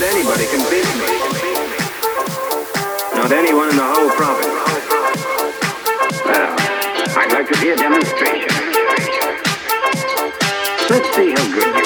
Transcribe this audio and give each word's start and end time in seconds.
that 0.00 0.14
anybody 0.14 0.46
can 0.46 0.64
beat 0.72 0.88
me. 0.96 1.12
Not 3.14 3.32
anyone 3.32 3.68
in 3.68 3.76
the 3.76 3.84
whole 3.84 4.08
province. 4.16 4.48
Well, 6.24 6.56
I'd 7.18 7.32
like 7.32 7.48
to 7.48 7.54
see 7.58 7.70
a 7.70 7.76
demonstration. 7.76 8.48
Let's 10.88 11.14
see 11.14 11.32
how 11.32 11.54
good 11.54 11.79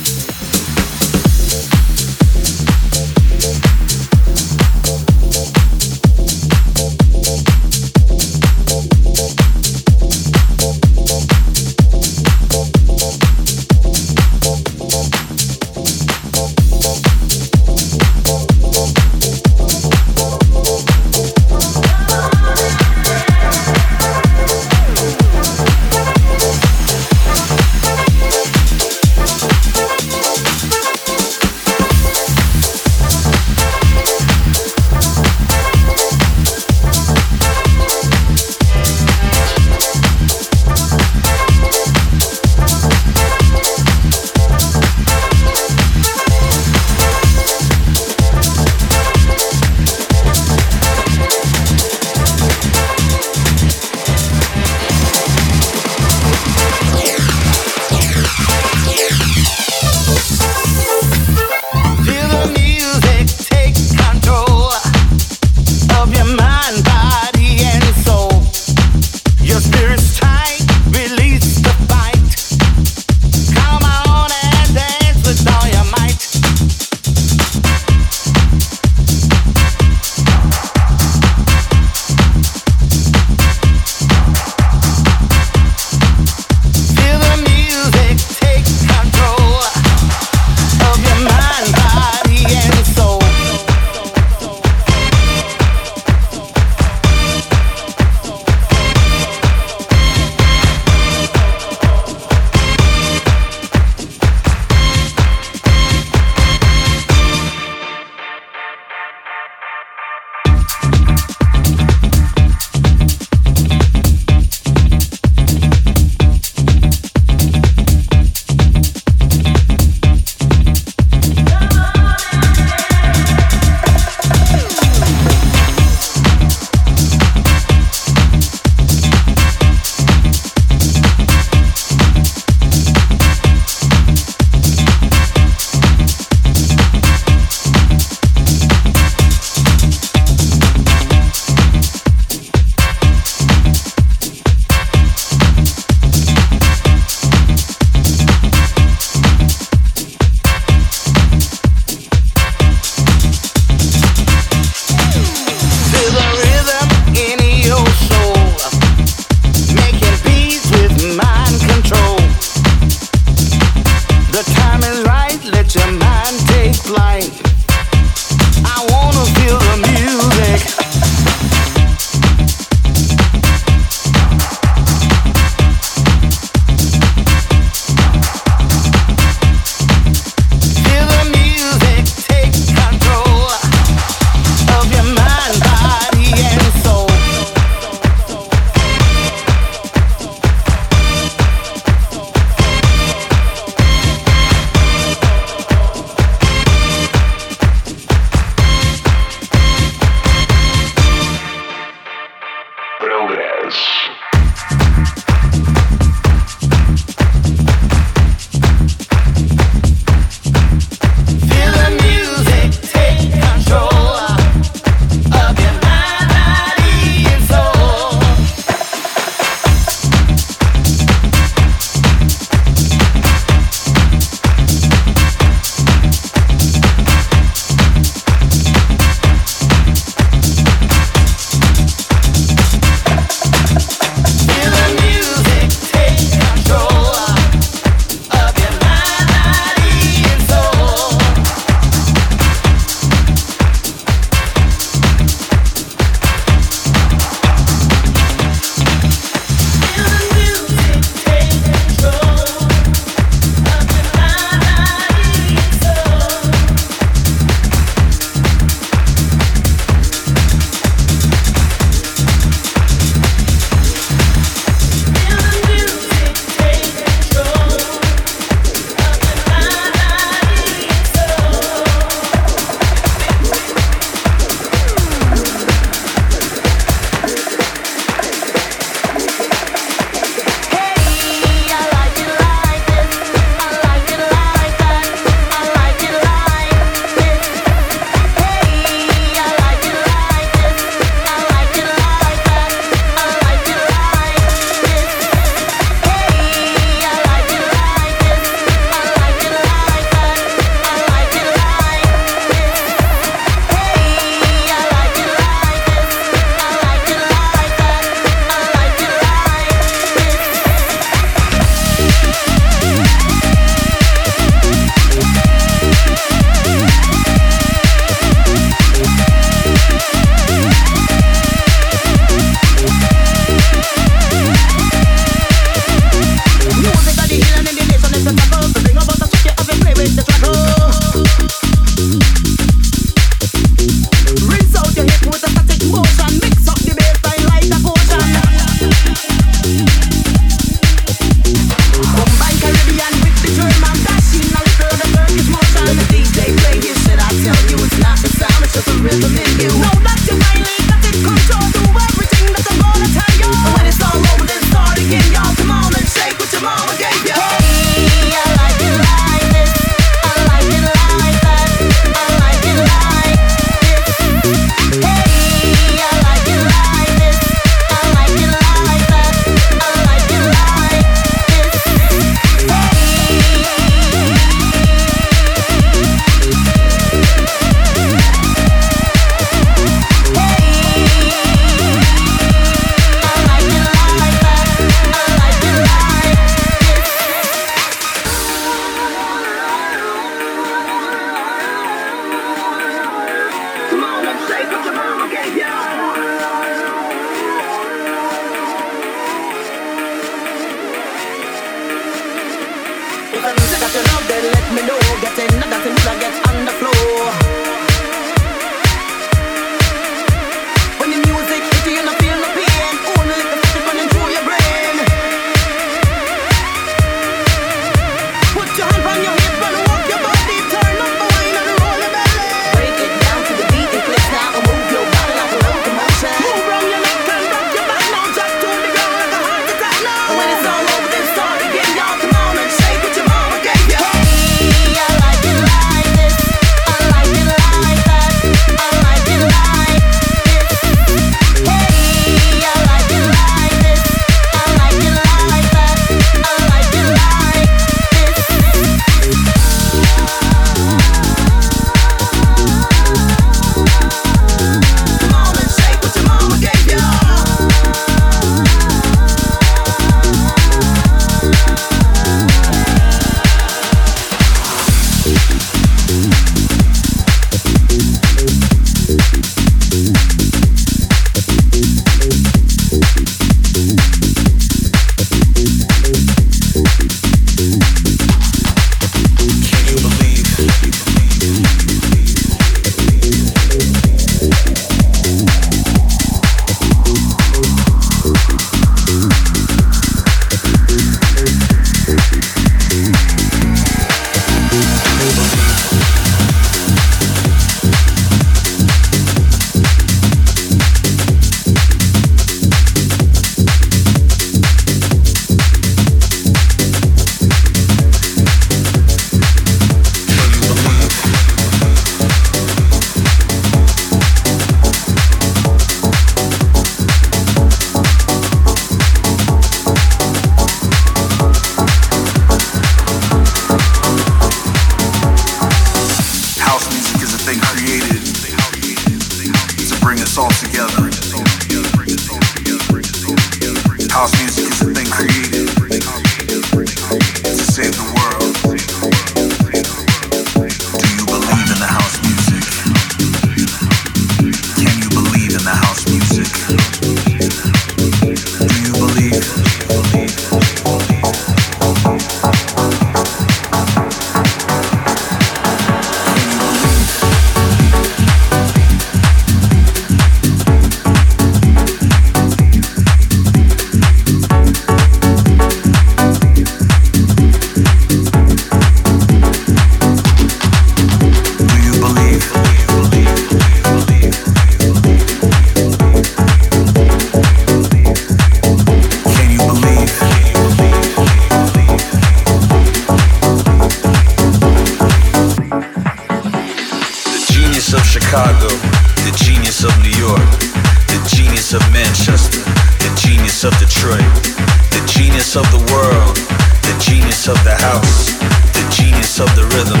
genius 597.00 597.48
of 597.48 597.62
the 597.64 597.74
house, 597.80 598.38
the 598.72 598.86
genius 598.90 599.40
of 599.40 599.48
the 599.56 599.64
rhythm. 599.74 600.00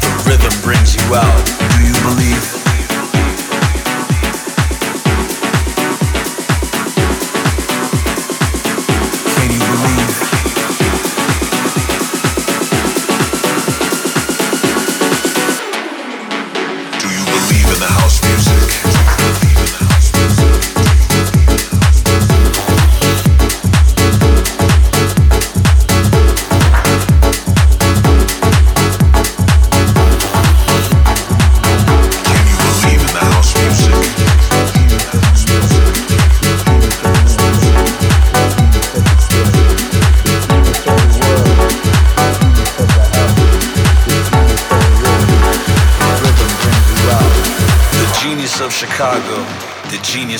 The 0.00 0.24
rhythm 0.28 0.62
brings 0.62 0.94
you 0.94 1.14
out. 1.14 1.46
Do 1.76 1.84
you 1.84 1.94
believe? 2.02 2.65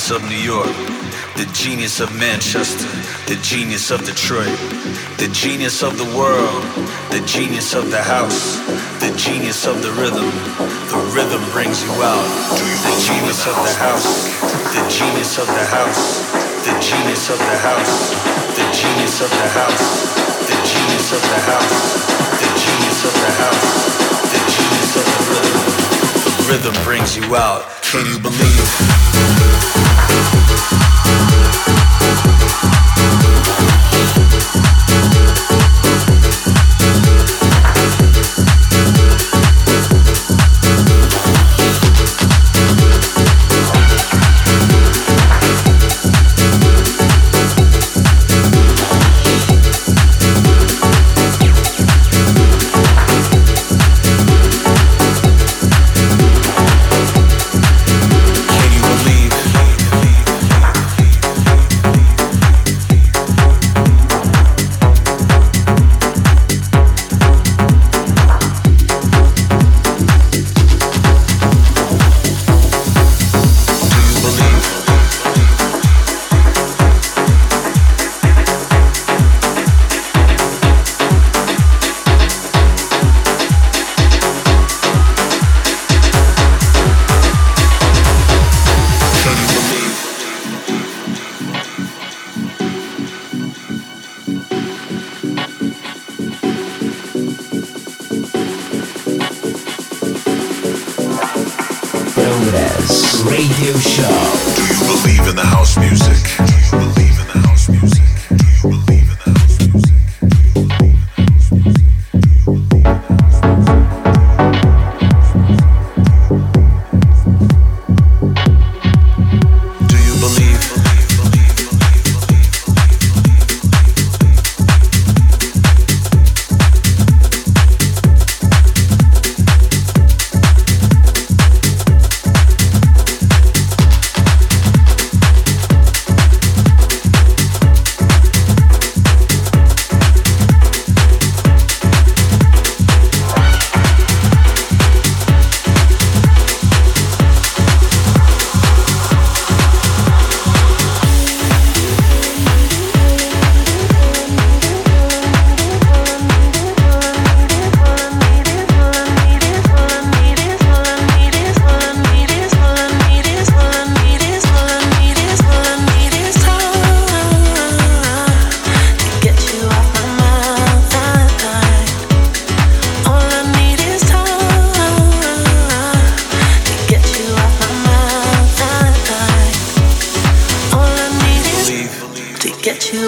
Manchester, 0.06 0.46
the 1.34 1.50
genius 1.52 1.98
of 1.98 2.14
just 2.38 2.78
the 3.26 3.34
genius 3.42 3.90
of 3.90 4.04
Detroit, 4.06 4.54
the 5.18 5.26
genius 5.34 5.82
of 5.82 5.98
the 5.98 6.06
world, 6.14 6.62
the 7.10 7.18
genius 7.26 7.74
of 7.74 7.90
the 7.90 8.00
house, 8.00 8.62
the 9.02 9.10
genius 9.18 9.66
of 9.66 9.82
the 9.82 9.90
rhythm. 9.98 10.30
The 10.94 11.02
rhythm 11.10 11.42
brings 11.50 11.82
you 11.82 11.90
out. 12.06 12.22
The 12.54 12.94
genius 13.02 13.50
of 13.50 13.56
the 13.58 13.74
house, 13.82 14.30
the 14.70 14.86
genius 14.86 15.38
of 15.42 15.46
the 15.50 15.66
house, 15.74 16.22
the 16.62 16.74
genius 16.78 17.26
of 17.26 17.38
the 17.42 17.58
house, 17.66 18.14
the 18.54 18.66
genius 18.78 19.18
of 19.26 19.30
the 19.30 19.48
house, 19.58 19.82
the 20.46 20.54
genius 20.70 21.10
of 21.10 21.22
the 21.26 21.40
house, 21.50 21.74
the 22.38 22.50
genius 22.62 23.02
of 23.02 23.14
the 23.26 23.32
house, 23.42 23.66
the 24.30 24.40
genius 24.54 24.92
of 24.94 25.06
the 25.10 25.22
rhythm. 25.34 25.66
The 26.30 26.46
rhythm 26.46 26.84
brings 26.84 27.16
you 27.16 27.34
out. 27.34 27.75
Can 27.96 28.04
you 28.04 28.18
believe? 28.18 28.56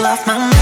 Off 0.08 0.26
my 0.26 0.38
mind. 0.38 0.57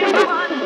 Come 0.00 0.28
on. 0.28 0.57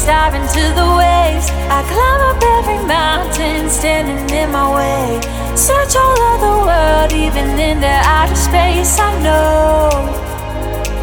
star 0.00 0.34
into 0.34 0.64
the 0.80 0.88
waves. 0.96 1.46
I 1.68 1.80
climb 1.92 2.20
up 2.30 2.40
every 2.56 2.80
mountain 2.86 3.68
standing 3.68 4.22
in 4.34 4.50
my 4.50 4.66
way. 4.78 5.20
Search 5.54 5.94
all 5.94 6.18
over 6.30 6.40
the 6.48 6.56
world, 6.68 7.12
even 7.12 7.46
into 7.60 7.92
outer 8.16 8.34
space. 8.34 8.98
I 8.98 9.12
know 9.22 9.90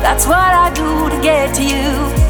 that's 0.01 0.25
what 0.25 0.51
I 0.65 0.73
do 0.73 1.09
to 1.11 1.21
get 1.21 1.53
to 1.55 1.63
you. 1.63 2.26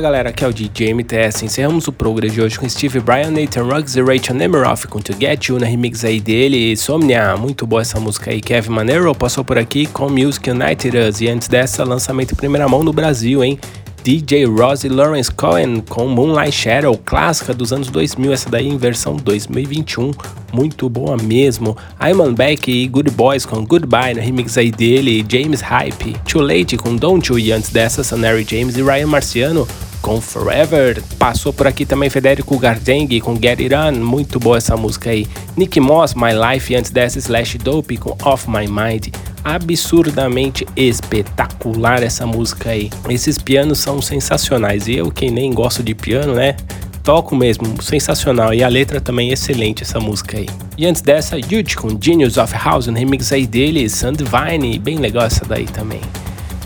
Fala 0.00 0.12
galera, 0.12 0.30
aqui 0.30 0.42
é 0.42 0.48
o 0.48 0.52
DJ 0.52 0.94
MTS. 0.94 1.44
Encerramos 1.44 1.86
o 1.86 1.92
programa 1.92 2.32
de 2.32 2.40
hoje 2.40 2.58
com 2.58 2.66
Steve 2.66 3.00
Bryan, 3.00 3.32
Nathan 3.32 3.64
Ruggs 3.64 3.98
e 3.98 4.02
Rachel 4.02 4.34
Nemiroff 4.34 4.88
com 4.88 4.98
To 4.98 5.12
Get 5.12 5.48
You 5.48 5.58
na 5.58 5.66
remix 5.66 6.06
aí 6.06 6.18
dele. 6.18 6.74
Somnia, 6.74 7.36
muito 7.36 7.66
boa 7.66 7.82
essa 7.82 8.00
música 8.00 8.30
aí. 8.30 8.40
Kevin 8.40 8.70
Manero 8.70 9.14
passou 9.14 9.44
por 9.44 9.58
aqui 9.58 9.84
com 9.84 10.08
Music 10.08 10.50
United 10.50 10.96
Us 10.96 11.20
e 11.20 11.28
antes 11.28 11.48
dessa, 11.48 11.84
lançamento 11.84 12.32
em 12.32 12.34
primeira 12.34 12.66
mão 12.66 12.82
no 12.82 12.94
Brasil, 12.94 13.44
hein? 13.44 13.60
DJ 14.02 14.46
Rosie 14.46 14.88
Lawrence 14.88 15.30
Cohen 15.30 15.82
com 15.86 16.08
Moonlight 16.08 16.52
Shadow, 16.56 16.96
clássica 17.04 17.52
dos 17.52 17.70
anos 17.70 17.88
2000, 17.88 18.32
essa 18.32 18.48
daí 18.48 18.68
em 18.68 18.78
versão 18.78 19.16
2021, 19.16 20.12
muito 20.50 20.88
boa 20.88 21.18
mesmo. 21.18 21.76
Iman 22.00 22.32
Beck 22.32 22.70
e 22.70 22.88
Good 22.88 23.10
Boys 23.10 23.44
com 23.44 23.66
Goodbye 23.66 24.14
no 24.14 24.22
remix 24.22 24.56
aí 24.56 24.70
dele, 24.70 25.22
James 25.28 25.60
Hype, 25.60 26.16
Too 26.26 26.40
Late 26.40 26.78
com 26.78 26.96
Don't 26.96 27.30
You 27.30 27.38
e 27.38 27.52
antes 27.52 27.68
dessa, 27.68 28.02
Sanary 28.02 28.46
James 28.48 28.78
e 28.78 28.82
Ryan 28.82 29.06
Marciano 29.06 29.68
com 30.10 30.20
Forever. 30.20 31.00
Passou 31.20 31.52
por 31.52 31.68
aqui 31.68 31.86
também 31.86 32.10
Federico 32.10 32.58
Gardeng 32.58 33.20
com 33.20 33.36
Get 33.36 33.60
It 33.60 33.72
On, 33.72 33.92
muito 34.04 34.40
boa 34.40 34.56
essa 34.56 34.76
música 34.76 35.10
aí. 35.10 35.24
Nick 35.56 35.78
Moss, 35.78 36.14
My 36.14 36.32
Life, 36.32 36.74
antes 36.74 36.90
dessa 36.90 37.20
Slash 37.20 37.58
Dope 37.58 37.96
com 37.96 38.16
Off 38.24 38.50
My 38.50 38.66
Mind 38.66 39.14
absurdamente 39.44 40.66
espetacular 40.74 42.02
essa 42.02 42.26
música 42.26 42.70
aí. 42.70 42.90
Esses 43.08 43.38
pianos 43.38 43.78
são 43.78 44.02
sensacionais 44.02 44.88
e 44.88 44.96
eu 44.96 45.12
que 45.12 45.30
nem 45.30 45.52
gosto 45.52 45.80
de 45.80 45.94
piano, 45.94 46.34
né? 46.34 46.56
Toco 47.04 47.36
mesmo, 47.36 47.80
sensacional. 47.80 48.52
E 48.52 48.64
a 48.64 48.68
letra 48.68 49.00
também 49.00 49.30
excelente 49.30 49.84
essa 49.84 50.00
música 50.00 50.38
aí. 50.38 50.48
E 50.76 50.86
antes 50.86 51.02
dessa, 51.02 51.36
Youth 51.36 51.76
com 51.76 51.96
Genius 52.00 52.36
of 52.36 52.52
House, 52.52 52.88
um 52.88 52.94
remix 52.94 53.32
aí 53.32 53.46
dele, 53.46 53.88
Sandvine, 53.88 54.76
bem 54.80 54.96
legal 54.96 55.24
essa 55.24 55.44
daí 55.44 55.66
também. 55.66 56.00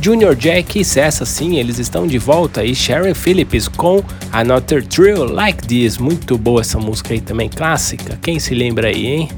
Junior 0.05 0.35
Jack 0.35 0.79
e 0.79 0.85
Cessa, 0.85 1.25
sim, 1.25 1.57
eles 1.57 1.79
estão 1.79 2.07
de 2.07 2.19
volta. 2.19 2.63
E 2.63 2.75
Sharon 2.75 3.15
Phillips 3.15 3.69
com 3.69 4.05
Another 4.33 4.87
Thrill 4.87 5.25
Like 5.25 5.67
This. 5.67 5.97
Muito 5.97 6.37
boa 6.37 6.61
essa 6.61 6.79
música 6.79 7.15
aí 7.15 7.23
também, 7.23 7.49
clássica. 7.49 8.19
Quem 8.21 8.39
se 8.39 8.55
lembra 8.55 8.89
aí, 8.89 9.07
hein? 9.07 9.29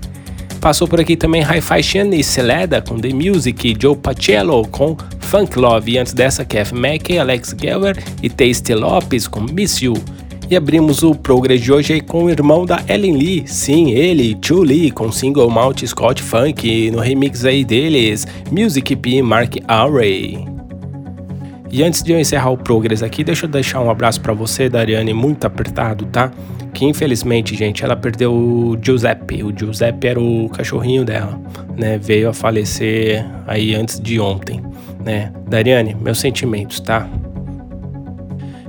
Passou 0.60 0.88
por 0.88 0.98
aqui 0.98 1.16
também 1.16 1.40
Hi-Fi 1.40 1.82
Shan 1.84 2.08
e 2.08 2.24
Celeda 2.24 2.82
com 2.82 2.98
The 2.98 3.10
Music, 3.10 3.76
Joe 3.80 3.94
Pacello 3.94 4.66
com 4.66 4.96
Funk 5.20 5.56
Love 5.56 5.92
e 5.92 5.98
antes 5.98 6.12
dessa 6.12 6.44
Kev 6.44 6.72
Mackey, 6.72 7.16
Alex 7.16 7.54
Geller 7.56 8.02
e 8.20 8.28
Tasty 8.28 8.74
Lopes 8.74 9.28
com 9.28 9.42
Miss 9.42 9.80
You. 9.80 9.94
E 10.50 10.56
abrimos 10.56 11.04
o 11.04 11.14
Progress 11.14 11.62
de 11.62 11.72
hoje 11.72 12.00
com 12.00 12.24
o 12.24 12.30
irmão 12.30 12.66
da 12.66 12.82
Ellen 12.88 13.16
Lee, 13.16 13.44
sim, 13.46 13.92
ele, 13.92 14.36
Chu 14.44 14.64
Lee, 14.64 14.90
com 14.90 15.12
single 15.12 15.48
Mount 15.48 15.86
Scott 15.86 16.20
Funk, 16.20 16.90
no 16.90 16.98
remix 16.98 17.44
aí 17.44 17.64
deles, 17.64 18.26
Music 18.50 18.96
P 18.96 19.22
Mark 19.22 19.58
Array. 19.68 20.55
E 21.76 21.82
antes 21.82 22.02
de 22.02 22.10
eu 22.10 22.18
encerrar 22.18 22.48
o 22.48 22.56
Progress 22.56 23.02
aqui, 23.02 23.22
deixa 23.22 23.44
eu 23.44 23.50
deixar 23.50 23.82
um 23.82 23.90
abraço 23.90 24.18
para 24.22 24.32
você, 24.32 24.66
Dariane, 24.66 25.12
muito 25.12 25.46
apertado, 25.46 26.06
tá? 26.06 26.32
que 26.72 26.86
infelizmente, 26.86 27.54
gente, 27.54 27.84
ela 27.84 27.94
perdeu 27.94 28.32
o 28.32 28.78
Giuseppe. 28.80 29.42
O 29.42 29.52
Giuseppe 29.54 30.08
era 30.08 30.18
o 30.18 30.48
cachorrinho 30.48 31.04
dela, 31.04 31.38
né? 31.76 31.98
Veio 31.98 32.30
a 32.30 32.32
falecer 32.32 33.26
aí 33.46 33.74
antes 33.74 34.00
de 34.00 34.18
ontem, 34.18 34.62
né? 35.04 35.30
Dariane, 35.46 35.94
meus 35.94 36.18
sentimentos, 36.18 36.80
tá? 36.80 37.06